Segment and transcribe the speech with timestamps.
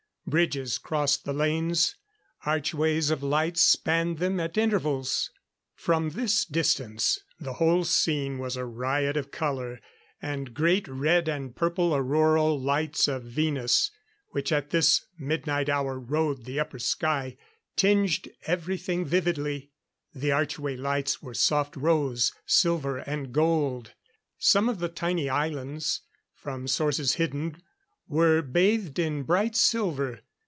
[0.27, 1.97] Bridges crossed the lanes;
[2.45, 5.29] archways of lights spanned them at intervals.
[5.75, 9.81] From this distance the whole scene was a riot of color
[10.21, 13.91] and great red and purple auroral lights of Venus,
[14.29, 17.35] which at this midnight hour rode the upper sky,
[17.75, 19.71] tinged everything vividly.
[20.15, 23.95] The archway lights were soft rose, silver and gold.
[24.37, 25.99] Some of the tiny islands,
[26.33, 27.61] from sources hidden
[28.07, 30.19] were bathed in bright silver.